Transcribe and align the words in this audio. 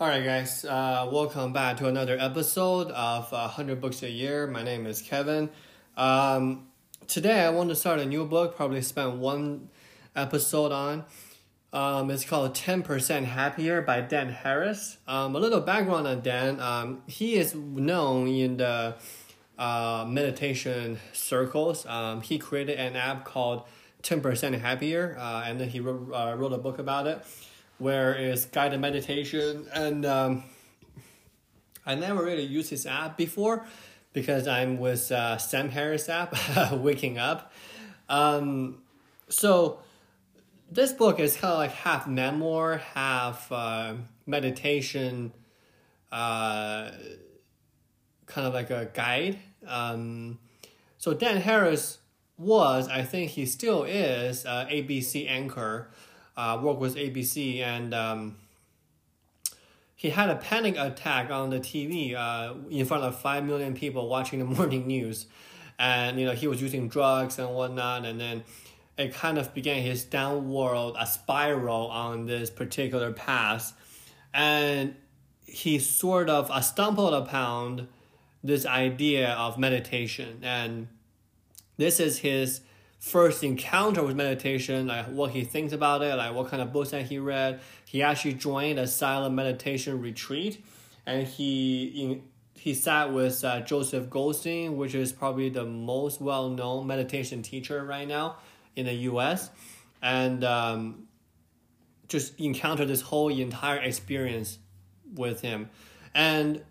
All 0.00 0.08
right, 0.08 0.24
guys, 0.24 0.64
uh, 0.64 1.06
welcome 1.12 1.52
back 1.52 1.76
to 1.76 1.86
another 1.86 2.16
episode 2.18 2.90
of 2.92 3.30
uh, 3.34 3.52
100 3.52 3.82
Books 3.82 4.02
a 4.02 4.08
Year. 4.08 4.46
My 4.46 4.62
name 4.62 4.86
is 4.86 5.02
Kevin. 5.02 5.50
Um, 5.94 6.68
today, 7.06 7.42
I 7.42 7.50
want 7.50 7.68
to 7.68 7.76
start 7.76 7.98
a 7.98 8.06
new 8.06 8.24
book, 8.24 8.56
probably 8.56 8.80
spend 8.80 9.20
one 9.20 9.68
episode 10.16 10.72
on. 10.72 11.04
Um, 11.74 12.10
it's 12.10 12.24
called 12.24 12.54
10% 12.54 13.24
Happier 13.24 13.82
by 13.82 14.00
Dan 14.00 14.30
Harris. 14.30 14.96
Um, 15.06 15.36
a 15.36 15.38
little 15.38 15.60
background 15.60 16.06
on 16.06 16.22
Dan. 16.22 16.60
Um, 16.60 17.02
he 17.06 17.34
is 17.34 17.54
known 17.54 18.26
in 18.26 18.56
the 18.56 18.94
uh, 19.58 20.06
meditation 20.08 20.98
circles. 21.12 21.84
Um, 21.84 22.22
he 22.22 22.38
created 22.38 22.78
an 22.78 22.96
app 22.96 23.26
called 23.26 23.64
10% 24.02 24.62
Happier, 24.62 25.18
uh, 25.20 25.42
and 25.44 25.60
then 25.60 25.68
he 25.68 25.78
wrote, 25.78 26.10
uh, 26.14 26.34
wrote 26.38 26.54
a 26.54 26.58
book 26.58 26.78
about 26.78 27.06
it 27.06 27.22
where 27.80 28.14
it's 28.14 28.44
guided 28.44 28.80
meditation. 28.80 29.66
And 29.72 30.04
um, 30.04 30.44
I 31.86 31.94
never 31.94 32.22
really 32.22 32.44
used 32.44 32.70
his 32.70 32.86
app 32.86 33.16
before 33.16 33.66
because 34.12 34.46
I'm 34.46 34.78
with 34.78 35.10
uh, 35.10 35.38
Sam 35.38 35.70
Harris 35.70 36.08
app, 36.08 36.34
Waking 36.72 37.18
Up. 37.18 37.52
Um, 38.08 38.82
so 39.28 39.80
this 40.70 40.92
book 40.92 41.18
is 41.20 41.36
kind 41.36 41.52
of 41.52 41.58
like 41.58 41.72
half 41.72 42.06
memoir, 42.06 42.78
half 42.78 43.50
uh, 43.50 43.94
meditation, 44.26 45.32
uh, 46.12 46.90
kind 48.26 48.46
of 48.46 48.52
like 48.52 48.70
a 48.70 48.90
guide. 48.92 49.38
Um, 49.66 50.38
so 50.98 51.14
Dan 51.14 51.38
Harris 51.38 51.98
was, 52.36 52.88
I 52.88 53.02
think 53.02 53.30
he 53.32 53.46
still 53.46 53.84
is, 53.84 54.44
uh, 54.44 54.66
ABC 54.70 55.28
anchor 55.28 55.90
uh, 56.40 56.58
worked 56.62 56.80
with 56.80 56.96
ABC, 56.96 57.60
and 57.60 57.92
um, 57.92 58.36
he 59.94 60.08
had 60.08 60.30
a 60.30 60.36
panic 60.36 60.76
attack 60.78 61.30
on 61.30 61.50
the 61.50 61.60
TV 61.60 62.14
uh, 62.16 62.54
in 62.70 62.86
front 62.86 63.04
of 63.04 63.20
five 63.20 63.44
million 63.44 63.74
people 63.74 64.08
watching 64.08 64.38
the 64.38 64.44
morning 64.56 64.86
news, 64.86 65.26
and 65.78 66.18
you 66.18 66.24
know 66.24 66.32
he 66.32 66.46
was 66.46 66.62
using 66.62 66.88
drugs 66.88 67.38
and 67.38 67.50
whatnot, 67.54 68.06
and 68.06 68.18
then 68.18 68.42
it 68.96 69.12
kind 69.12 69.36
of 69.38 69.52
began 69.52 69.82
his 69.82 70.02
downward 70.02 70.94
a 70.98 71.06
spiral 71.06 71.88
on 71.88 72.24
this 72.24 72.48
particular 72.48 73.12
path, 73.12 73.74
and 74.32 74.94
he 75.44 75.78
sort 75.78 76.30
of 76.30 76.50
uh, 76.50 76.62
stumbled 76.62 77.12
upon 77.12 77.88
this 78.42 78.64
idea 78.64 79.32
of 79.32 79.58
meditation, 79.58 80.40
and 80.42 80.88
this 81.76 82.00
is 82.00 82.20
his 82.20 82.62
first 83.00 83.42
encounter 83.42 84.02
with 84.02 84.14
meditation, 84.14 84.86
like 84.86 85.06
what 85.06 85.30
he 85.30 85.42
thinks 85.42 85.72
about 85.72 86.02
it, 86.02 86.14
like 86.16 86.34
what 86.34 86.48
kind 86.48 86.62
of 86.62 86.72
books 86.72 86.90
that 86.90 87.06
he 87.06 87.18
read. 87.18 87.60
He 87.86 88.02
actually 88.02 88.34
joined 88.34 88.78
a 88.78 88.86
silent 88.86 89.34
meditation 89.34 90.00
retreat, 90.00 90.62
and 91.06 91.26
he 91.26 91.86
in, 91.86 92.22
he 92.54 92.74
sat 92.74 93.12
with 93.12 93.42
uh, 93.42 93.60
Joseph 93.60 94.10
Goldstein, 94.10 94.76
which 94.76 94.94
is 94.94 95.12
probably 95.12 95.48
the 95.48 95.64
most 95.64 96.20
well 96.20 96.50
known 96.50 96.86
meditation 96.86 97.42
teacher 97.42 97.82
right 97.82 98.06
now 98.06 98.36
in 98.76 98.84
the 98.84 98.92
U.S., 98.92 99.50
and 100.02 100.44
um, 100.44 101.08
just 102.06 102.38
encountered 102.38 102.88
this 102.88 103.00
whole 103.00 103.30
entire 103.30 103.78
experience 103.78 104.58
with 105.14 105.40
him, 105.40 105.70
and. 106.14 106.62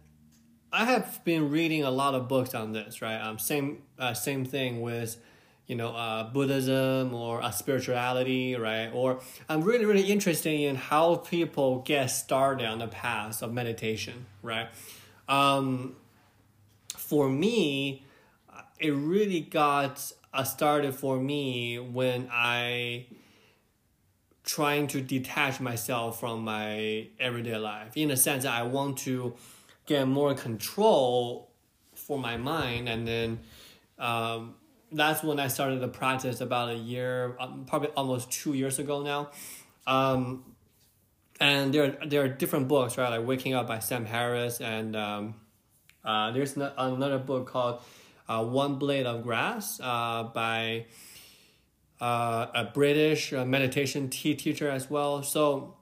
I 0.72 0.86
have 0.86 1.24
been 1.24 1.50
reading 1.50 1.84
a 1.84 1.90
lot 1.90 2.14
of 2.14 2.28
books 2.28 2.54
on 2.54 2.74
this, 2.74 3.02
right? 3.02 3.18
Um, 3.20 3.40
same 3.40 3.82
uh, 3.98 4.14
same 4.14 4.46
thing 4.46 4.82
with 4.82 5.18
you 5.70 5.75
know, 5.75 5.89
uh, 5.89 6.23
Buddhism 6.23 7.14
or 7.14 7.44
uh, 7.44 7.52
spirituality, 7.52 8.56
right? 8.56 8.89
Or 8.92 9.20
I'm 9.48 9.62
really, 9.62 9.86
really 9.86 10.11
interested 10.11 10.50
in 10.50 10.76
how 10.76 11.17
people 11.17 11.81
get 11.81 12.08
started 12.08 12.66
on 12.66 12.80
the 12.80 12.88
path 12.88 13.44
of 13.44 13.53
meditation, 13.53 14.26
right? 14.42 14.67
Um, 15.28 15.95
for 16.98 17.30
me, 17.30 18.03
it 18.80 18.89
really 18.89 19.42
got 19.42 20.11
uh, 20.33 20.44
started 20.44 20.95
for 20.95 21.20
me 21.20 21.77
when 21.77 22.27
I 22.32 23.05
trying 24.44 24.88
to 24.88 25.02
detach 25.02 25.60
myself 25.60 26.20
from 26.20 26.44
my 26.44 27.08
everyday 27.20 27.58
life 27.58 27.95
in 27.95 28.08
the 28.08 28.17
sense 28.17 28.42
that 28.42 28.54
I 28.54 28.64
want 28.64 28.98
to 28.99 29.36
get 29.86 30.08
more 30.08 30.33
control 30.33 31.52
for 31.94 32.17
my 32.17 32.38
mind 32.38 32.89
and 32.89 33.08
then 33.08 33.39
um, 33.99 34.55
that's 34.92 35.23
when 35.23 35.39
I 35.39 35.48
started 35.48 35.82
the 35.82 35.88
practice 35.88 36.42
about 36.42 36.70
a 36.70 36.76
year, 36.76 37.36
um, 37.39 37.66
probably 37.67 37.89
almost 37.89 38.32
two 38.32 38.54
years 38.54 38.80
ago 38.80 39.02
now. 39.02 39.30
Um, 39.88 40.44
and 41.39 41.73
there 41.73 41.98
there 42.05 42.23
are 42.23 42.27
different 42.27 42.67
books, 42.67 42.98
right? 42.98 43.10
Like 43.10 43.27
Waking 43.27 43.54
Up 43.54 43.67
by 43.67 43.80
Sam 43.80 44.05
Harris, 44.05 44.60
and 44.60 44.95
um, 44.95 45.36
uh, 46.04 46.32
there's 46.32 46.58
another 46.58 47.17
book 47.17 47.48
called 47.48 47.82
uh, 48.27 48.44
One 48.44 48.76
Blade 48.76 49.05
of 49.05 49.23
Grass 49.23 49.80
uh, 49.82 50.23
by 50.23 50.86
uh, 52.02 52.48
a 52.54 52.66
British 52.73 53.32
uh, 53.33 53.45
meditation 53.45 54.10
tea 54.10 54.36
teacher 54.36 54.70
as 54.70 54.89
well. 54.89 55.23
So 55.23 55.76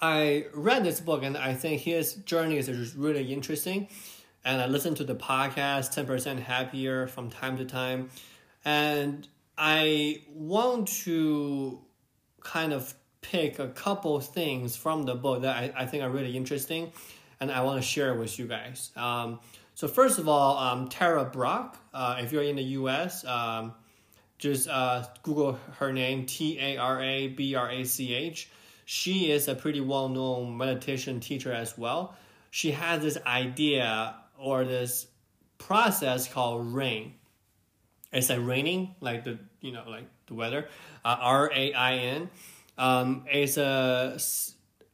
I 0.00 0.46
read 0.52 0.84
this 0.84 1.00
book, 1.00 1.22
and 1.22 1.36
I 1.36 1.54
think 1.54 1.82
his 1.82 2.14
journey 2.14 2.58
is 2.58 2.94
really 2.96 3.32
interesting 3.32 3.88
and 4.44 4.60
I 4.60 4.66
listen 4.66 4.94
to 4.96 5.04
the 5.04 5.14
podcast 5.14 5.94
10% 5.94 6.40
happier 6.40 7.06
from 7.06 7.30
time 7.30 7.56
to 7.58 7.64
time 7.64 8.10
and 8.64 9.26
I 9.56 10.22
want 10.28 10.88
to 11.04 11.80
kind 12.42 12.72
of 12.72 12.92
pick 13.20 13.58
a 13.58 13.68
couple 13.68 14.20
things 14.20 14.76
from 14.76 15.04
the 15.04 15.14
book 15.14 15.42
that 15.42 15.56
I, 15.56 15.72
I 15.82 15.86
think 15.86 16.02
are 16.02 16.10
really 16.10 16.36
interesting 16.36 16.92
and 17.40 17.50
I 17.50 17.62
want 17.62 17.80
to 17.80 17.86
share 17.86 18.14
with 18.14 18.38
you 18.38 18.46
guys. 18.46 18.90
Um, 18.96 19.40
so 19.74 19.88
first 19.88 20.18
of 20.18 20.28
all, 20.28 20.56
um, 20.58 20.88
Tara 20.88 21.24
Brach, 21.24 21.76
uh, 21.92 22.18
if 22.20 22.32
you're 22.32 22.42
in 22.42 22.56
the 22.56 22.62
US, 22.62 23.24
um, 23.24 23.74
just 24.38 24.68
uh, 24.68 25.04
Google 25.22 25.58
her 25.78 25.92
name, 25.92 26.26
T 26.26 26.58
A 26.60 26.76
R 26.76 27.02
A 27.02 27.28
B 27.28 27.54
R 27.54 27.70
A 27.70 27.84
C 27.84 28.14
H. 28.14 28.50
She 28.84 29.30
is 29.30 29.48
a 29.48 29.54
pretty 29.54 29.80
well 29.80 30.08
known 30.08 30.56
meditation 30.56 31.20
teacher 31.20 31.52
as 31.52 31.76
well. 31.78 32.14
She 32.50 32.72
has 32.72 33.02
this 33.02 33.18
idea 33.26 34.14
or 34.44 34.64
this 34.64 35.06
process 35.56 36.28
called 36.28 36.74
rain. 36.74 37.14
It's 38.12 38.28
like 38.28 38.40
raining, 38.42 38.94
like 39.00 39.24
the 39.24 39.38
you 39.60 39.72
know 39.72 39.84
like 39.88 40.06
the 40.26 40.34
weather. 40.34 40.68
Uh, 41.04 41.16
R 41.18 41.50
A 41.52 41.72
I 41.72 41.96
N. 41.96 42.30
Um, 42.76 43.24
it's 43.30 43.56
a 43.56 44.18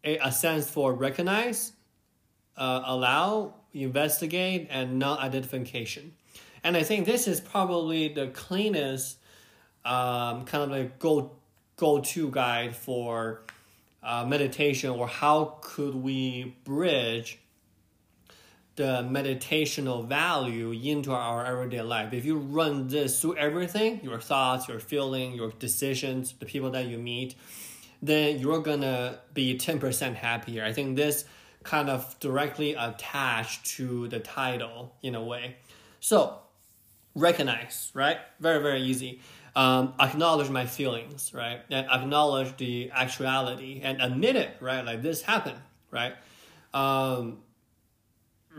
a 0.05 0.33
sense 0.33 0.71
for 0.71 0.95
recognize, 0.95 1.73
uh, 2.57 2.83
allow, 2.87 3.55
investigate, 3.75 4.69
and 4.71 4.99
non-identification. 4.99 6.15
And 6.65 6.77
I 6.77 6.83
think 6.83 7.07
this 7.07 7.27
is 7.29 7.41
probably 7.41 8.09
the 8.09 8.29
cleanest 8.29 9.19
um, 9.85 10.45
kind 10.45 10.65
of 10.65 10.71
like 10.71 10.99
go 10.99 11.33
go 11.77 12.01
to 12.01 12.31
guide 12.31 12.77
for 12.77 13.43
uh, 14.03 14.25
meditation 14.27 14.91
or 14.91 15.09
how 15.09 15.59
could 15.63 15.95
we 15.95 16.57
bridge 16.65 17.39
the 18.81 19.03
meditational 19.03 20.07
value 20.09 20.71
into 20.73 21.13
our 21.13 21.45
everyday 21.45 21.83
life. 21.83 22.15
If 22.15 22.25
you 22.25 22.39
run 22.39 22.89
this 22.89 23.21
through 23.21 23.37
everything, 23.37 24.01
your 24.03 24.19
thoughts, 24.19 24.69
your 24.69 24.81
feeling, 24.81 25.35
your 25.35 25.51
decisions, 25.51 26.33
the 26.33 26.47
people 26.47 26.71
that 26.71 26.87
you 26.87 26.97
meet, 26.97 27.35
then 28.01 28.39
you're 28.39 28.61
gonna 28.61 29.19
be 29.35 29.59
10% 29.59 30.15
happier. 30.15 30.65
I 30.65 30.73
think 30.73 30.97
this 30.97 31.27
kind 31.63 31.91
of 31.91 32.19
directly 32.21 32.73
attached 32.73 33.67
to 33.77 34.09
the 34.09 34.19
title 34.19 34.95
in 35.03 35.15
a 35.15 35.23
way. 35.23 35.57
So 36.01 36.39
recognize, 37.15 37.91
right? 37.93 38.17
Very, 38.41 38.63
very 38.63 38.81
easy. 38.81 39.21
Um, 39.55 39.93
acknowledge 40.01 40.49
my 40.49 40.65
feelings, 40.65 41.35
right? 41.35 41.61
And 41.69 41.87
acknowledge 41.87 42.57
the 42.57 42.91
actuality 42.95 43.83
and 43.85 44.01
admit 44.01 44.37
it, 44.37 44.57
right? 44.59 44.87
Like 44.87 45.03
this 45.03 45.21
happened, 45.21 45.61
right? 45.91 46.15
Um, 46.73 47.41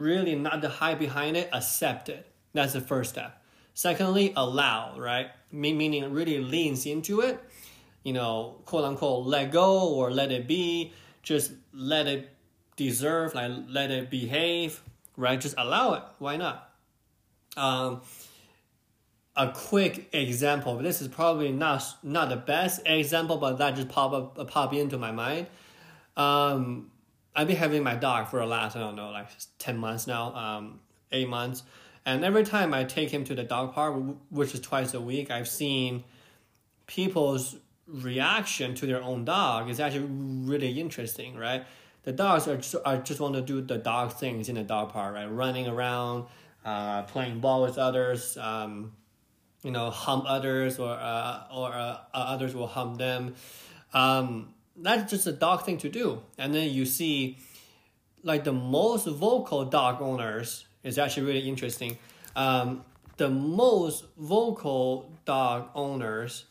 really 0.01 0.36
not 0.36 0.62
the 0.62 0.69
hype 0.69 1.00
behind 1.00 1.38
it, 1.38 1.50
accept 1.53 2.09
it. 2.09 2.25
That's 2.53 2.74
the 2.74 2.81
first 2.81 3.12
step. 3.12 3.42
Secondly, 3.74 4.33
allow, 4.36 5.00
right? 5.00 5.27
Meaning 5.51 6.12
really 6.12 6.39
leans 6.39 6.86
into 6.86 7.21
it, 7.21 7.42
you 8.03 8.13
know, 8.13 8.62
quote 8.65 8.83
unquote, 8.83 9.25
let 9.25 9.51
go 9.51 9.94
or 9.94 10.12
let 10.12 10.31
it 10.31 10.48
be, 10.48 10.94
just 11.24 11.51
let 11.74 12.07
it 12.07 12.30
deserve, 12.75 13.36
like 13.36 13.51
let 13.68 13.92
it 13.92 14.09
behave, 14.09 14.81
right? 15.15 15.39
Just 15.39 15.56
allow 15.57 15.94
it. 15.94 16.04
Why 16.19 16.38
not? 16.38 16.69
Um, 17.56 18.01
a 19.36 19.51
quick 19.51 20.09
example. 20.13 20.77
This 20.77 21.01
is 21.01 21.07
probably 21.07 21.51
not 21.51 21.83
not 22.04 22.30
the 22.30 22.36
best 22.36 22.81
example, 22.86 23.38
but 23.38 23.57
that 23.59 23.75
just 23.75 23.89
pop 23.89 24.13
up 24.13 24.47
pop 24.50 24.74
into 24.74 24.97
my 24.97 25.12
mind. 25.12 25.47
Um, 26.18 26.92
I've 27.36 27.48
been 27.48 27.57
having 27.57 27.83
my 27.83 27.95
dog 27.95 28.28
for 28.28 28.39
the 28.39 28.45
last 28.45 28.75
I 28.75 28.80
don't 28.80 28.95
know 28.95 29.12
like 29.12 29.28
ten 29.57 29.78
months 29.78 30.07
now, 30.07 30.36
um, 30.36 30.80
eight 31.12 31.30
months, 31.30 31.63
and 32.06 32.25
every 32.25 32.44
time 32.44 32.74
I 32.74 32.83
take 32.83 33.10
him 33.10 33.24
to 33.25 33.36
the 33.36 33.44
dog 33.44 33.74
park, 33.74 33.95
which 34.30 34.54
is 34.54 34.60
twice 34.60 34.94
a 34.94 35.01
week, 35.01 35.31
I've 35.31 35.48
seen 35.48 36.04
people's 36.88 37.57
reaction 37.88 38.75
to 38.75 38.86
their 38.86 39.01
own 39.01 39.25
dog 39.25 39.69
is 39.69 39.80
actually 39.80 40.07
really 40.07 40.80
interesting, 40.80 41.36
right? 41.36 41.66
the 42.04 42.12
dogs 42.12 42.48
are 42.48 42.57
just, 42.57 42.75
are 42.86 42.98
just 42.98 43.19
want 43.19 43.36
to 43.36 43.42
do 43.42 43.62
the 43.62 43.78
dog 43.78 44.13
things 44.13 44.50
in 44.50 44.56
the 44.56 44.63
dog 44.63 44.92
park, 44.92 45.13
right? 45.13 45.25
Running 45.25 45.68
around, 45.68 46.25
uh, 46.66 47.04
playing 47.04 47.39
ball 47.39 47.62
with 47.62 47.78
others, 47.78 48.38
um, 48.38 48.94
you 49.63 49.72
know, 49.72 49.92
hump 49.92 50.25
others, 50.28 50.80
or 50.80 50.89
uh, 50.89 51.44
or 51.54 51.72
uh, 51.72 51.98
others 52.13 52.56
will 52.56 52.68
hump 52.68 52.98
them. 52.98 53.36
Um, 53.94 54.54
that's 54.75 55.09
just 55.09 55.27
a 55.27 55.31
dog 55.31 55.65
thing 55.65 55.77
to 55.79 55.89
do. 55.89 56.21
And 56.38 56.53
then 56.53 56.69
you 56.69 56.85
see, 56.85 57.38
like 58.23 58.44
the 58.44 58.53
most 58.53 59.07
vocal 59.07 59.65
dog 59.65 60.01
owners 60.01 60.65
is 60.83 60.97
actually 60.97 61.27
really 61.27 61.47
interesting. 61.47 61.97
Um, 62.35 62.83
the 63.18 63.29
most 63.29 64.06
vocal 64.18 65.12
dog 65.25 65.69
owners, 65.75 66.45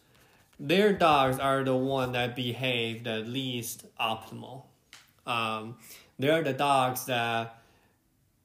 their 0.59 0.93
dogs 0.93 1.39
are 1.39 1.65
the 1.65 1.75
one 1.75 2.13
that 2.13 2.37
behave 2.37 3.05
the 3.05 3.19
least 3.19 3.87
optimal. 3.99 4.65
Um, 5.27 5.77
they're 6.19 6.43
the 6.43 6.53
dogs 6.53 7.07
that 7.07 7.57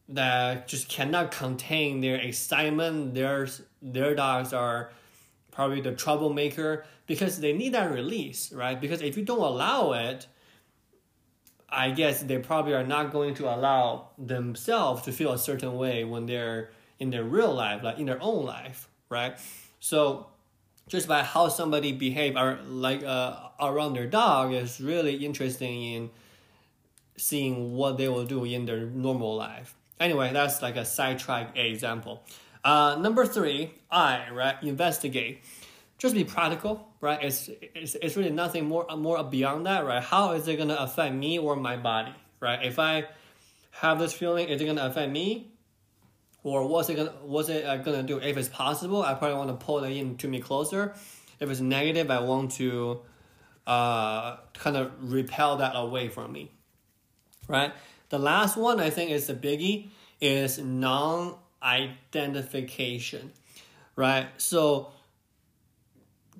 that 0.07 0.67
just 0.67 0.87
cannot 0.87 1.31
contain 1.31 1.99
their 2.01 2.15
excitement. 2.15 3.13
Their 3.15 3.47
their 3.81 4.15
dogs 4.15 4.53
are 4.53 4.91
probably 5.55 5.81
the 5.81 5.93
troublemaker 5.93 6.85
because 7.07 7.39
they 7.39 7.53
need 7.53 7.73
that 7.73 7.91
release, 7.91 8.51
right? 8.51 8.79
Because 8.79 9.01
if 9.01 9.17
you 9.17 9.23
don't 9.23 9.39
allow 9.39 9.93
it, 9.93 10.27
I 11.69 11.91
guess 11.91 12.21
they 12.21 12.37
probably 12.37 12.73
are 12.73 12.85
not 12.85 13.11
going 13.11 13.33
to 13.35 13.53
allow 13.53 14.09
themselves 14.17 15.03
to 15.03 15.11
feel 15.11 15.31
a 15.31 15.37
certain 15.37 15.77
way 15.77 16.03
when 16.03 16.25
they're 16.25 16.69
in 16.99 17.09
their 17.09 17.23
real 17.23 17.53
life, 17.53 17.83
like 17.83 17.97
in 17.97 18.05
their 18.05 18.21
own 18.21 18.45
life, 18.45 18.89
right? 19.09 19.37
So 19.79 20.27
just 20.87 21.07
by 21.07 21.23
how 21.23 21.47
somebody 21.47 21.91
behave 21.91 22.35
or 22.35 22.59
like 22.67 23.03
uh, 23.03 23.35
around 23.59 23.93
their 23.93 24.07
dog 24.07 24.53
is 24.53 24.79
really 24.79 25.25
interesting 25.25 25.83
in 25.83 26.09
seeing 27.17 27.73
what 27.73 27.97
they 27.97 28.07
will 28.07 28.25
do 28.25 28.43
in 28.43 28.65
their 28.65 28.85
normal 28.85 29.35
life. 29.35 29.75
Anyway, 29.99 30.31
that's 30.33 30.61
like 30.61 30.75
a 30.75 30.85
sidetrack 30.85 31.57
example. 31.57 32.23
Uh, 32.65 32.97
number 32.99 33.25
three, 33.25 33.71
I 33.89 34.29
right 34.31 34.61
investigate. 34.61 35.43
Just 35.97 36.13
be 36.13 36.25
practical, 36.25 36.89
right? 36.99 37.23
It's, 37.23 37.49
it's 37.61 37.95
it's 37.95 38.17
really 38.17 38.31
nothing 38.31 38.65
more 38.65 38.85
more 38.97 39.23
beyond 39.23 39.67
that, 39.67 39.85
right? 39.85 40.03
How 40.03 40.33
is 40.33 40.47
it 40.49 40.57
gonna 40.57 40.75
affect 40.75 41.15
me 41.15 41.39
or 41.39 41.55
my 41.55 41.77
body, 41.77 42.13
right? 42.41 42.65
If 42.65 42.79
I 42.79 43.05
have 43.71 43.99
this 43.99 44.11
feeling, 44.11 44.49
is 44.49 44.59
it 44.59 44.65
gonna 44.65 44.85
affect 44.85 45.11
me? 45.11 45.55
or 46.45 46.67
what's 46.67 46.89
it 46.89 46.95
gonna 46.95 47.13
what's 47.23 47.49
it 47.49 47.65
uh, 47.65 47.77
gonna 47.77 48.03
do? 48.03 48.19
If 48.19 48.37
it's 48.37 48.47
possible, 48.47 49.01
I 49.01 49.15
probably 49.15 49.37
want 49.37 49.59
to 49.59 49.65
pull 49.65 49.83
it 49.83 49.91
in 49.91 50.15
to 50.17 50.27
me 50.27 50.39
closer. 50.39 50.93
If 51.39 51.49
it's 51.49 51.59
negative, 51.59 52.11
I 52.11 52.19
want 52.19 52.51
to 52.53 53.01
uh, 53.67 54.37
kind 54.53 54.77
of 54.77 54.91
repel 55.11 55.57
that 55.57 55.73
away 55.75 56.07
from 56.07 56.31
me. 56.31 56.51
Right. 57.47 57.73
The 58.09 58.19
last 58.19 58.57
one 58.57 58.79
I 58.79 58.91
think 58.91 59.09
is 59.09 59.25
the 59.25 59.33
biggie 59.33 59.89
is 60.21 60.59
non-identification. 61.65 63.31
Right. 63.95 64.27
So 64.37 64.91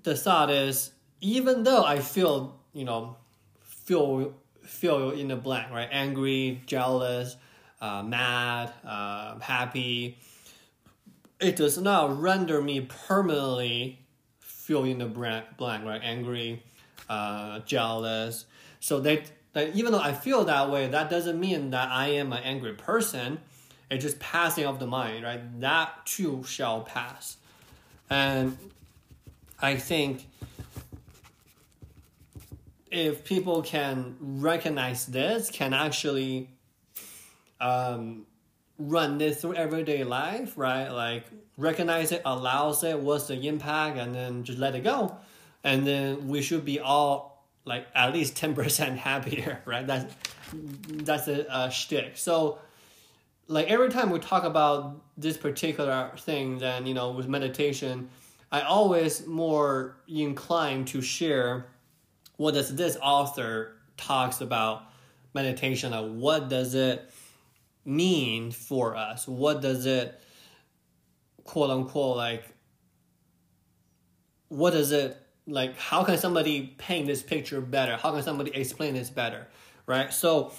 the 0.03 0.15
thought 0.15 0.49
is 0.49 0.91
even 1.21 1.63
though 1.63 1.83
I 1.83 1.99
feel 1.99 2.59
you 2.73 2.85
know 2.85 3.15
feel 3.61 4.33
feel 4.61 5.11
in 5.11 5.29
the 5.29 5.35
blank 5.35 5.71
right 5.71 5.89
angry 5.91 6.61
jealous 6.65 7.37
uh, 7.81 8.03
mad, 8.03 8.71
uh, 8.85 9.39
happy. 9.39 10.17
It 11.39 11.55
does 11.55 11.77
not 11.77 12.19
render 12.19 12.61
me 12.61 12.81
permanently 12.81 13.99
feel 14.39 14.83
in 14.85 14.99
the 14.99 15.05
blank, 15.05 15.85
right? 15.85 16.01
Angry, 16.03 16.63
uh, 17.09 17.59
jealous. 17.59 18.45
So 18.79 18.99
that, 19.01 19.31
that 19.53 19.75
even 19.75 19.91
though 19.91 19.99
I 19.99 20.13
feel 20.13 20.45
that 20.45 20.71
way, 20.71 20.87
that 20.87 21.09
doesn't 21.09 21.39
mean 21.39 21.71
that 21.71 21.89
I 21.91 22.07
am 22.09 22.33
an 22.33 22.41
angry 22.43 22.73
person. 22.73 23.39
It's 23.89 24.03
just 24.03 24.19
passing 24.19 24.65
of 24.65 24.79
the 24.79 24.87
mind, 24.87 25.23
right? 25.23 25.59
That 25.61 26.05
too 26.05 26.43
shall 26.43 26.81
pass. 26.81 27.37
And 28.09 28.57
I 29.59 29.75
think 29.75 30.27
if 32.91 33.23
people 33.23 33.61
can 33.61 34.15
recognize 34.19 35.05
this, 35.05 35.49
can 35.49 35.73
actually 35.73 36.49
um, 37.59 38.25
run 38.77 39.17
this 39.17 39.41
through 39.41 39.55
everyday 39.55 40.03
life, 40.03 40.53
right? 40.57 40.89
Like 40.89 41.25
recognize 41.57 42.11
it, 42.11 42.21
allows 42.25 42.83
it, 42.83 42.99
what's 42.99 43.27
the 43.27 43.47
impact, 43.47 43.97
and 43.97 44.13
then 44.13 44.43
just 44.43 44.59
let 44.59 44.75
it 44.75 44.83
go. 44.83 45.17
And 45.63 45.85
then 45.85 46.27
we 46.27 46.41
should 46.41 46.65
be 46.65 46.79
all 46.79 47.43
like 47.65 47.87
at 47.95 48.13
least 48.13 48.35
10% 48.35 48.97
happier, 48.97 49.61
right? 49.65 49.85
That's 49.85 50.13
that's 50.53 51.27
a, 51.27 51.45
a 51.49 51.71
shtick. 51.71 52.17
So 52.17 52.59
like 53.47 53.67
every 53.67 53.89
time 53.89 54.09
we 54.09 54.19
talk 54.19 54.43
about 54.43 55.01
this 55.17 55.37
particular 55.37 56.11
thing, 56.17 56.57
then 56.57 56.85
you 56.85 56.93
know, 56.93 57.11
with 57.11 57.27
meditation, 57.27 58.09
I 58.51 58.61
always 58.61 59.25
more 59.27 59.97
inclined 60.07 60.87
to 60.89 61.01
share 61.01 61.67
what 62.37 62.53
does 62.53 62.75
this 62.75 62.97
author 63.01 63.77
talks 63.97 64.41
about 64.41 64.83
meditation, 65.33 65.91
like 65.91 66.11
what 66.11 66.49
does 66.49 66.75
it 66.75 67.09
mean 67.85 68.51
for 68.51 68.95
us? 68.95 69.27
What 69.27 69.61
does 69.61 69.85
it, 69.85 70.19
quote 71.43 71.69
unquote, 71.69 72.17
like, 72.17 72.43
what 74.49 74.71
does 74.71 74.91
it, 74.91 75.17
like, 75.47 75.77
how 75.77 76.03
can 76.03 76.17
somebody 76.17 76.73
paint 76.77 77.07
this 77.07 77.21
picture 77.21 77.61
better? 77.61 77.95
How 77.97 78.11
can 78.11 78.23
somebody 78.23 78.55
explain 78.55 78.95
this 78.95 79.09
better? 79.09 79.47
Right? 79.85 80.11
So, 80.11 80.51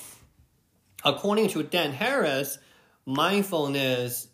according 1.04 1.48
to 1.48 1.62
Dan 1.64 1.92
Harris, 1.92 2.58
mindfulness 3.06 4.28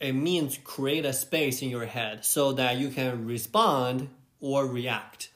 it 0.00 0.12
means 0.12 0.58
create 0.62 1.06
a 1.06 1.12
space 1.12 1.62
in 1.62 1.70
your 1.70 1.86
head 1.86 2.24
so 2.24 2.52
that 2.52 2.76
you 2.76 2.90
can 2.90 3.26
respond 3.26 4.10
or 4.40 4.66
react. 4.66 5.30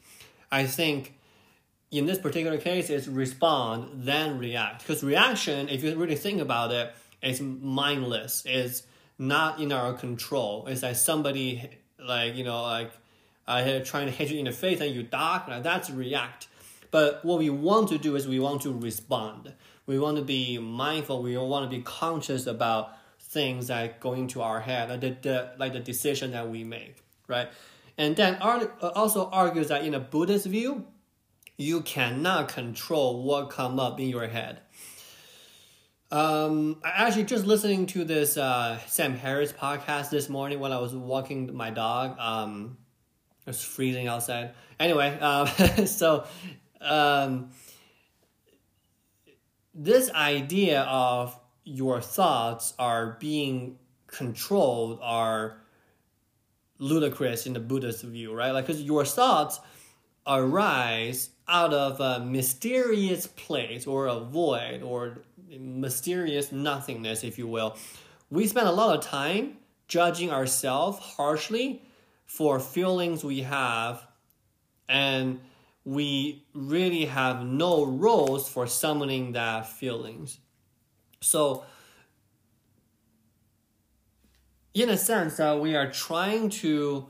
I 0.53 0.67
think 0.67 1.15
in 1.91 2.07
this 2.07 2.19
particular 2.19 2.59
case, 2.59 2.91
it's 2.91 3.09
respond 3.09 4.05
then 4.05 4.39
react. 4.39 4.83
Because 4.83 5.03
reaction, 5.03 5.69
if 5.69 5.83
you 5.83 5.95
really 5.97 6.17
think 6.17 6.41
about 6.41 6.73
it, 6.73 6.93
it's 7.23 7.41
mindless. 7.41 8.43
It's 8.47 8.83
not 9.19 9.61
in 9.61 9.73
our 9.73 9.95
control. 9.95 10.67
It's 10.67 10.83
like 10.83 10.97
somebody 10.97 11.71
like 11.99 12.35
you 12.35 12.45
know 12.45 12.63
like 12.63 12.93
uh, 13.47 13.81
trying 13.85 14.07
to 14.07 14.13
hit 14.13 14.31
you 14.31 14.39
in 14.39 14.45
the 14.45 14.53
face 14.53 14.81
and 14.81 14.95
you 14.95 15.03
duck. 15.03 15.49
Like 15.49 15.63
that's 15.63 15.91
react. 15.91 16.49
But 16.91 17.25
what 17.25 17.39
we 17.39 17.51
want 17.51 17.89
to 17.91 17.99
do 17.99 18.17
is 18.17 18.27
we 18.27 18.41
want 18.41 18.63
to 18.63 18.73
respond. 18.73 19.53
We 19.91 19.99
want 19.99 20.19
to 20.19 20.23
be 20.23 20.57
mindful. 20.57 21.21
We 21.21 21.37
want 21.37 21.69
to 21.69 21.77
be 21.77 21.83
conscious 21.83 22.47
about 22.47 22.97
things 23.19 23.67
that 23.67 23.99
go 23.99 24.13
into 24.13 24.41
our 24.41 24.61
head, 24.61 24.89
like 24.89 25.01
the, 25.01 25.17
the 25.21 25.51
like 25.59 25.73
the 25.73 25.81
decision 25.81 26.31
that 26.31 26.49
we 26.49 26.63
make, 26.63 27.03
right? 27.27 27.49
And 27.99 28.15
then 28.15 28.37
also 28.41 29.29
argues 29.31 29.67
that 29.67 29.85
in 29.85 29.95
a 29.95 29.99
Buddhist 29.99 30.47
view, 30.47 30.87
you 31.57 31.81
cannot 31.81 32.47
control 32.51 33.25
what 33.25 33.51
come 33.51 33.81
up 33.81 33.99
in 33.99 34.09
your 34.09 34.29
head. 34.29 34.61
Um, 36.13 36.81
actually 36.85 37.25
just 37.25 37.45
listening 37.45 37.87
to 37.87 38.05
this 38.05 38.37
uh, 38.37 38.79
Sam 38.87 39.17
Harris 39.17 39.53
podcast 39.53 40.11
this 40.11 40.29
morning 40.29 40.61
when 40.61 40.71
I 40.71 40.79
was 40.79 40.95
walking 40.95 41.53
my 41.53 41.71
dog. 41.71 42.17
Um, 42.17 42.79
it 43.41 43.49
was 43.49 43.65
freezing 43.65 44.07
outside. 44.07 44.53
Anyway, 44.79 45.19
um, 45.19 45.49
so 45.87 46.27
um, 46.81 47.51
this 49.75 50.11
idea 50.13 50.83
of 50.83 51.39
your 51.65 52.01
thoughts 52.01 52.75
are 52.79 53.17
being 53.21 53.79
controlled 54.07 54.99
are 55.03 55.59
ludicrous 56.79 57.47
in 57.47 57.53
the 57.53 57.61
Buddhist 57.61 58.03
view, 58.03 58.35
right? 58.35 58.51
Like, 58.51 58.67
because 58.67 58.83
your 58.83 59.05
thoughts 59.05 59.61
arise 60.27 61.31
out 61.47 61.73
of 61.73 62.01
a 62.01 62.25
mysterious 62.25 63.27
place 63.27 63.87
or 63.87 64.07
a 64.07 64.21
void 64.21 64.83
or 64.83 65.19
mysterious 65.59 66.53
nothingness, 66.53 67.25
if 67.25 67.39
you 67.39 67.47
will. 67.47 67.77
We 68.31 68.47
spend 68.47 68.69
a 68.69 68.73
lot 68.73 68.97
of 68.97 69.05
time 69.05 69.57
judging 69.89 70.31
ourselves 70.31 70.99
harshly 70.99 71.83
for 72.27 72.61
feelings 72.61 73.25
we 73.25 73.41
have, 73.43 74.07
and 74.89 75.41
we 75.91 76.45
really 76.55 77.07
have 77.07 77.45
no 77.45 77.85
roles 77.85 78.49
for 78.49 78.65
summoning 78.65 79.33
that 79.33 79.69
feelings. 79.69 80.39
So, 81.21 81.65
in 84.73 84.89
a 84.89 84.97
sense, 84.97 85.41
uh, 85.41 85.59
we 85.61 85.75
are 85.75 85.91
trying 85.91 86.49
to 86.63 87.09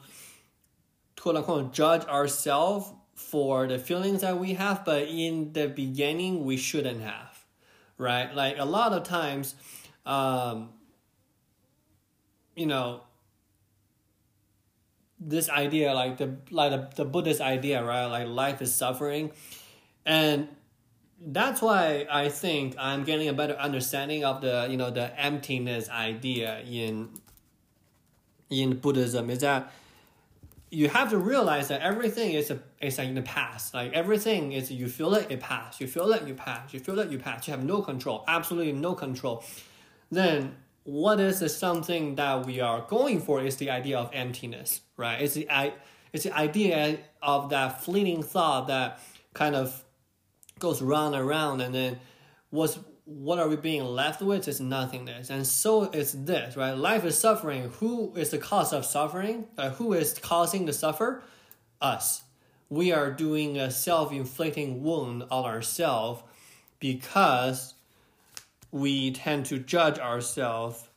quote 1.21 1.37
unquote 1.37 1.75
judge 1.75 2.07
ourselves 2.07 2.91
for 3.13 3.67
the 3.67 3.79
feelings 3.79 4.23
that 4.23 4.39
we 4.39 4.55
have, 4.55 4.83
but 4.87 5.03
in 5.03 5.53
the 5.53 5.69
beginning, 5.69 6.47
we 6.47 6.57
shouldn't 6.57 7.03
have, 7.03 7.45
right? 7.99 8.35
Like 8.35 8.57
a 8.59 8.65
lot 8.65 8.95
of 8.95 9.03
times, 9.03 9.57
um, 10.07 10.71
you 12.57 12.65
know, 12.65 13.03
this 15.21 15.51
idea, 15.51 15.93
like 15.93 16.17
the 16.17 16.37
like 16.51 16.71
the, 16.71 17.03
the 17.03 17.05
Buddhist 17.05 17.41
idea, 17.41 17.85
right? 17.85 18.07
Like 18.07 18.27
life 18.27 18.63
is 18.63 18.75
suffering, 18.75 19.33
and 20.07 20.49
that's 21.21 21.61
why 21.61 22.07
I 22.11 22.31
think 22.31 22.75
I'm 22.79 23.05
getting 23.05 23.29
a 23.29 23.35
better 23.35 23.55
understanding 23.55 24.25
of 24.25 24.41
the 24.41 24.67
you 24.71 24.77
know 24.77 24.91
the 24.91 25.19
emptiness 25.21 25.89
idea 25.91 26.61
in 26.61 27.11
in 28.49 28.79
Buddhism 28.79 29.31
is 29.31 29.41
that 29.41 29.73
you 30.71 30.89
have 30.89 31.11
to 31.11 31.19
realize 31.19 31.69
that 31.69 31.83
everything 31.83 32.33
is 32.33 32.51
a 32.51 32.61
is 32.81 32.97
like 32.97 33.09
in 33.09 33.15
the 33.15 33.23
past. 33.23 33.75
Like 33.75 33.93
everything 33.93 34.53
is 34.53 34.71
you 34.71 34.89
feel 34.89 35.15
it, 35.15 35.31
it 35.31 35.41
pass. 35.41 35.81
You 35.81 35.87
feel 35.87 36.11
it, 36.13 36.27
you 36.27 36.35
pass. 36.35 36.73
You 36.73 36.81
feel 36.81 36.99
it, 37.01 37.11
you 37.11 37.19
pass. 37.19 37.47
You 37.47 37.53
have 37.53 37.65
no 37.65 37.83
control, 37.83 38.25
absolutely 38.27 38.73
no 38.73 38.95
control. 38.95 39.45
Then 40.11 40.57
what 40.91 41.21
is 41.21 41.39
the 41.39 41.49
something 41.49 42.17
that 42.17 42.45
we 42.45 42.59
are 42.59 42.81
going 42.89 43.21
for 43.21 43.41
is 43.41 43.57
the 43.57 43.71
idea 43.71 43.97
of 43.97 44.11
emptiness, 44.13 44.81
right? 44.97 45.23
It's 45.23 45.35
the 45.35 45.49
it's 46.13 46.25
the 46.25 46.37
idea 46.37 46.99
of 47.23 47.51
that 47.51 47.85
fleeting 47.85 48.25
thought 48.25 48.67
that 48.67 48.99
kind 49.33 49.55
of 49.55 49.85
goes 50.59 50.83
round 50.83 51.15
and 51.15 51.27
round 51.27 51.63
and 51.63 51.73
then 51.73 52.01
what's 52.51 52.79
what 53.05 53.39
are 53.39 53.49
we 53.49 53.57
being 53.57 53.85
left 53.85 54.21
with 54.21 54.49
is 54.49 54.61
nothingness. 54.61 55.31
And 55.31 55.47
so 55.47 55.85
is 55.91 56.25
this 56.25 56.57
right? 56.57 56.73
Life 56.73 57.05
is 57.05 57.17
suffering. 57.17 57.71
Who 57.79 58.13
is 58.17 58.31
the 58.31 58.39
cause 58.39 58.73
of 58.73 58.85
suffering? 58.85 59.47
Uh, 59.57 59.71
who 59.71 59.93
is 59.93 60.19
causing 60.19 60.67
the 60.67 60.73
suffer? 60.73 61.23
Us. 61.81 62.23
We 62.69 62.93
are 62.93 63.11
doing 63.11 63.59
a 63.59 63.71
self-inflicting 63.71 64.83
wound 64.83 65.25
on 65.31 65.45
ourselves 65.45 66.23
because 66.79 67.75
we 68.73 69.11
tend 69.11 69.47
to 69.47 69.59
judge 69.59 69.99
ourselves 69.99 70.89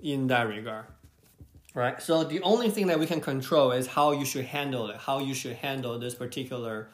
in 0.00 0.26
that 0.26 0.48
regard 0.48 0.84
right 1.74 2.02
so 2.02 2.24
the 2.24 2.40
only 2.42 2.70
thing 2.70 2.86
that 2.86 2.98
we 2.98 3.06
can 3.06 3.20
control 3.20 3.72
is 3.72 3.86
how 3.86 4.12
you 4.12 4.24
should 4.24 4.44
handle 4.44 4.88
it 4.88 4.96
how 4.96 5.18
you 5.18 5.34
should 5.34 5.56
handle 5.56 5.98
this 5.98 6.14
particular 6.14 6.88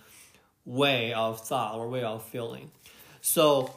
way 0.64 1.12
of 1.12 1.40
thought 1.40 1.76
or 1.76 1.88
way 1.88 2.02
of 2.02 2.22
feeling. 2.24 2.70
So 3.20 3.74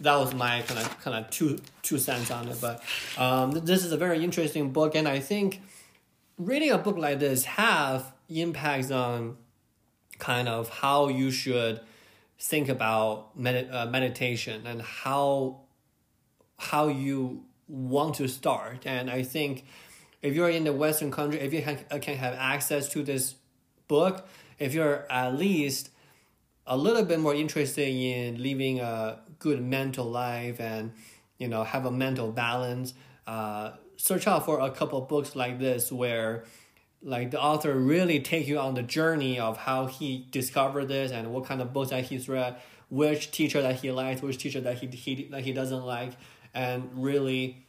that 0.00 0.16
was 0.16 0.34
my 0.34 0.62
kind 0.62 0.80
of 0.80 1.00
kind 1.00 1.24
of 1.24 1.30
two 1.30 1.60
two 1.82 1.98
cents 1.98 2.30
on 2.30 2.48
it. 2.48 2.58
But 2.60 2.82
um, 3.16 3.52
this 3.52 3.84
is 3.84 3.92
a 3.92 3.96
very 3.96 4.22
interesting 4.22 4.70
book, 4.70 4.94
and 4.94 5.08
I 5.08 5.20
think 5.20 5.60
reading 6.38 6.70
a 6.70 6.78
book 6.78 6.96
like 6.96 7.18
this 7.18 7.44
have 7.44 8.12
impacts 8.28 8.90
on 8.90 9.36
kind 10.18 10.48
of 10.48 10.68
how 10.68 11.08
you 11.08 11.30
should 11.30 11.80
think 12.38 12.68
about 12.68 13.38
med- 13.38 13.70
uh, 13.72 13.86
meditation 13.86 14.66
and 14.66 14.82
how 14.82 15.60
how 16.58 16.88
you 16.88 17.44
want 17.68 18.16
to 18.16 18.28
start. 18.28 18.86
And 18.86 19.10
I 19.10 19.22
think 19.22 19.64
if 20.22 20.34
you're 20.34 20.50
in 20.50 20.64
the 20.64 20.72
Western 20.72 21.10
country, 21.10 21.40
if 21.40 21.52
you 21.52 21.62
can, 21.62 21.78
can 22.00 22.16
have 22.16 22.34
access 22.34 22.88
to 22.90 23.02
this 23.02 23.36
book, 23.86 24.26
if 24.58 24.74
you're 24.74 25.06
at 25.10 25.36
least 25.36 25.90
a 26.66 26.76
little 26.76 27.04
bit 27.04 27.20
more 27.20 27.34
interested 27.34 27.88
in 27.88 28.42
living 28.42 28.80
a 28.80 29.20
good 29.38 29.62
mental 29.62 30.04
life 30.04 30.60
and 30.60 30.92
you 31.38 31.48
know 31.48 31.64
have 31.64 31.86
a 31.86 31.90
mental 31.90 32.30
balance 32.30 32.92
uh, 33.26 33.70
search 33.96 34.26
out 34.26 34.44
for 34.44 34.60
a 34.60 34.70
couple 34.70 35.00
books 35.00 35.34
like 35.34 35.58
this 35.58 35.90
where 35.90 36.44
like 37.02 37.30
the 37.30 37.40
author 37.40 37.74
really 37.74 38.20
take 38.20 38.48
you 38.48 38.58
on 38.58 38.74
the 38.74 38.82
journey 38.82 39.38
of 39.38 39.56
how 39.56 39.86
he 39.86 40.26
discovered 40.30 40.86
this 40.86 41.12
and 41.12 41.32
what 41.32 41.44
kind 41.44 41.60
of 41.60 41.72
books 41.72 41.90
that 41.90 42.04
he's 42.04 42.28
read 42.28 42.56
which 42.88 43.30
teacher 43.30 43.62
that 43.62 43.76
he 43.76 43.92
likes 43.92 44.22
which 44.22 44.38
teacher 44.38 44.60
that 44.60 44.78
he, 44.78 44.86
he 44.88 45.28
that 45.30 45.42
he 45.42 45.52
doesn't 45.52 45.84
like 45.84 46.12
and 46.54 46.90
really 46.94 47.64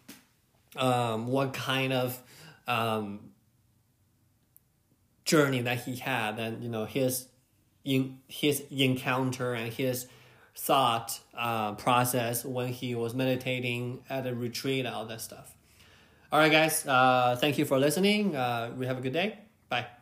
um, 0.78 1.28
what 1.28 1.54
kind 1.54 1.94
of 1.94 2.22
um, 2.68 3.20
journey 5.26 5.62
that 5.62 5.80
he 5.82 5.96
had 5.96 6.40
and 6.40 6.64
you 6.64 6.70
know 6.70 6.86
his 6.86 7.28
in 7.86 8.20
his 8.28 8.64
encounter 8.72 9.54
and 9.54 9.72
his 9.74 10.08
thought 10.56 11.20
uh, 11.38 11.74
process 11.74 12.44
when 12.44 12.68
he 12.68 12.94
was 12.94 13.14
meditating 13.14 14.04
at 14.10 14.28
a 14.28 14.36
retreat 14.36 14.86
all 14.86 15.06
that 15.06 15.22
stuff. 15.22 15.56
All 16.32 16.40
right, 16.40 16.52
guys. 16.52 16.86
Uh, 16.86 17.36
thank 17.40 17.58
you 17.58 17.66
for 17.66 17.80
listening. 17.80 18.36
Uh, 18.36 18.72
we 18.78 18.86
have 18.86 18.98
a 18.98 19.02
good 19.02 19.14
day. 19.14 19.40
Bye. 19.70 19.99